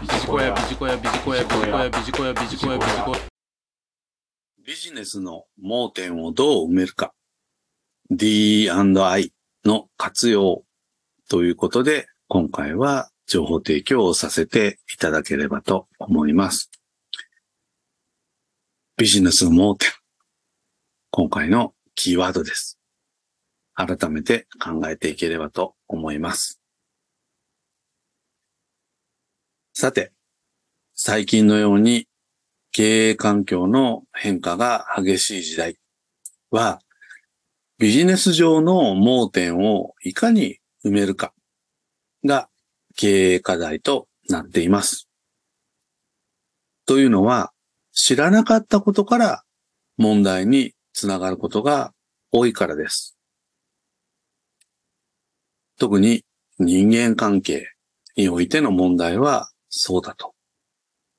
[0.00, 3.18] ビジコヤビジコヤビジコヤビジコヤビジコヤビジコヤビジコヤ
[4.64, 7.12] ビジネスの盲点をどう埋めるか。
[8.08, 9.32] D&I
[9.66, 10.62] の活用
[11.28, 16.70] ということで、今回は情報提供をさせていただければと思います。
[18.96, 19.90] ビジネスの盲点。
[21.10, 22.78] 今回のキーワードです。
[23.74, 26.59] 改めて考えていければと思います。
[29.80, 30.12] さて、
[30.94, 32.06] 最近のように
[32.70, 35.78] 経営環境の変化が激しい時代
[36.50, 36.82] は、
[37.78, 41.32] ビジネス上の盲点をいかに埋めるか
[42.26, 42.50] が
[42.94, 45.08] 経営課題となっています。
[46.84, 47.50] というのは、
[47.90, 49.44] 知らなかったことから
[49.96, 51.94] 問題につながることが
[52.30, 53.16] 多いからです。
[55.78, 56.26] 特に
[56.58, 57.66] 人間関係
[58.14, 60.34] においての問題はそうだと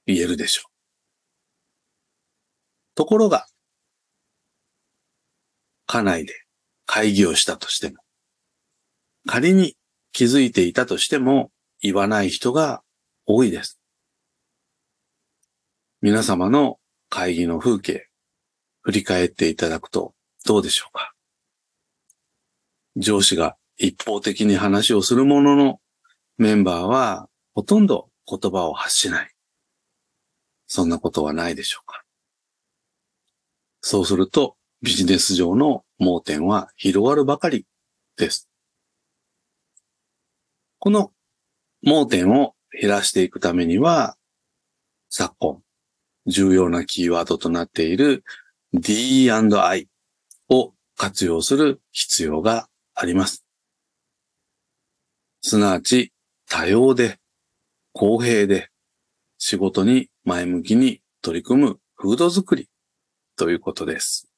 [0.06, 0.72] 言えるでしょう。
[2.94, 3.48] ところが、
[5.88, 6.34] 家内で
[6.86, 7.96] 会議をしたとしても、
[9.26, 9.76] 仮に
[10.12, 12.84] 気づいていたとしても言わない人が
[13.26, 13.80] 多いです。
[16.02, 18.08] 皆様の会議の風景、
[18.82, 20.14] 振り返っていただくと
[20.46, 21.14] どうでしょうか
[22.98, 25.80] 上司が一方的に話をするものの、
[26.38, 29.32] メンバーはほとんど言葉を発しない。
[30.68, 32.04] そんなことはないでしょうか
[33.82, 37.66] そうすると、ビジネス上の盲点は広がるばかり
[38.18, 38.50] です。
[40.80, 41.12] この
[41.84, 44.16] 盲点を減らしていくためには、
[45.10, 45.62] 昨今、
[46.26, 48.24] 重要なキーワードとなっている
[48.74, 49.90] D&I
[50.50, 53.46] を活用する必要があります。
[55.42, 56.14] すなわち、
[56.48, 57.21] 多様で、
[57.94, 58.70] 公平で、
[59.38, 62.70] 仕事に前向きに取り組む風土づくり
[63.36, 64.30] ということです。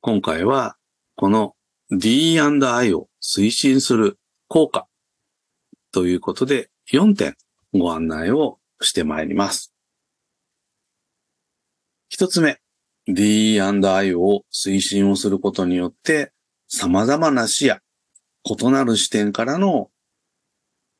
[0.00, 0.76] 今回は、
[1.16, 1.54] この
[1.90, 4.86] D&I を推進する効果
[5.92, 7.36] ということで4点
[7.72, 9.72] ご案内をしてまいります。
[12.08, 12.58] 一つ目、
[13.06, 16.32] D&I を推進をすることによって
[16.68, 17.78] 様々な視野、
[18.48, 19.90] 異なる視点からの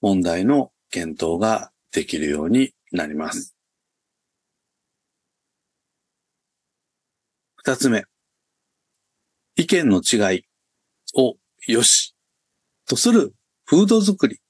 [0.02, 3.54] 問題の検討ができるようになります。
[7.56, 8.04] 二つ目、
[9.56, 10.44] 意見の違い
[11.14, 12.14] を良し
[12.86, 14.40] とする風土づくり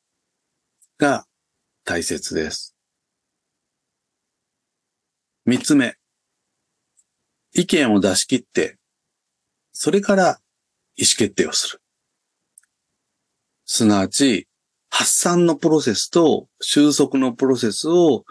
[0.98, 1.26] が
[1.84, 2.76] 大切です。
[5.46, 5.96] 三つ目、
[7.54, 8.76] 意見を出し切って、
[9.72, 10.40] それから
[10.96, 11.80] 意思決定をする。
[13.70, 14.48] すなわち、
[14.88, 18.24] 発散のプロセスと収束のプロセスを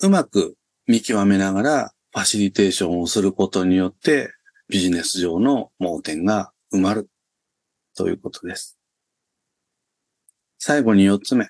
[0.00, 0.54] うまく
[0.86, 4.32] 見極めながらファシリテーションをすることによって
[4.68, 7.10] ビジネス上の盲点が埋まる
[7.96, 8.78] ということです。
[10.58, 11.48] 最後に四つ目。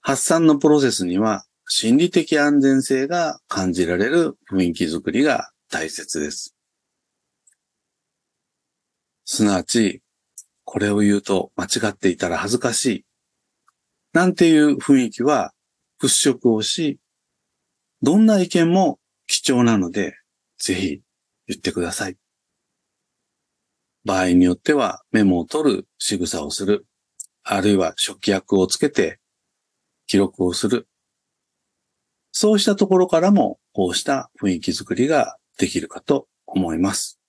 [0.00, 6.56] 発散のプロセスには心理的安全性が感じられる雰囲気づくりが大切です。
[9.26, 10.01] すなわち、
[10.64, 13.04] これを言うと間違っていたら恥ずかしい。
[14.12, 15.52] なんていう雰囲気は
[16.00, 16.98] 払拭をし、
[18.02, 20.16] どんな意見も貴重なので、
[20.58, 21.00] ぜひ
[21.46, 22.16] 言ってください。
[24.04, 26.86] 場合によってはメモを取る仕草をする。
[27.44, 29.18] あるいは食器役をつけて
[30.06, 30.88] 記録をする。
[32.32, 37.20] そうしたところからもこうした雰囲気づくりができるかと思います。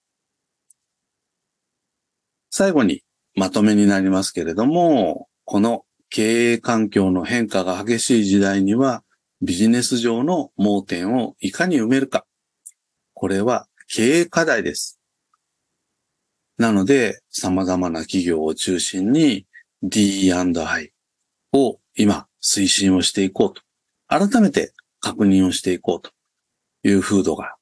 [2.50, 3.04] 最後に
[3.36, 9.04] まとめになりますけれども、この経営環境の変化が激しい時代には
[9.42, 12.26] ビジネス上の盲点をいかに埋めるか。
[13.14, 15.00] これは経営課題です。
[16.58, 19.48] なので、様々な企業を中心に
[19.82, 20.94] D&I
[21.52, 23.62] を今推進をしていこうと。
[24.08, 26.12] 改めて確認をしていこうと
[26.88, 27.56] いう風土が、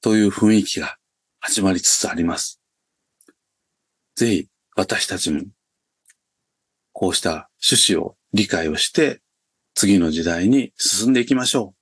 [0.00, 0.96] という雰囲気が
[1.38, 2.63] 始まりつつあります。
[4.16, 5.42] ぜひ私たちも
[6.92, 9.20] こうした趣旨を理解をして
[9.74, 11.74] 次の時代に進んでいきましょ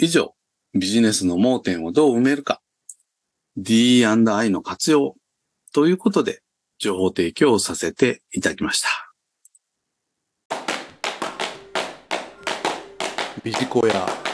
[0.00, 0.34] 以上、
[0.74, 2.60] ビジネスの盲点をどう埋めるか、
[3.56, 5.16] D&I の活用
[5.72, 6.42] ということで
[6.78, 8.88] 情報提供をさせていただきました。
[13.42, 14.27] ビジコヤ